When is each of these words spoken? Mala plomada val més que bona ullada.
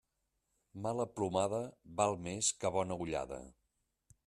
Mala 0.85 1.05
plomada 1.19 1.59
val 2.01 2.17
més 2.29 2.51
que 2.65 2.73
bona 2.79 3.01
ullada. 3.07 3.43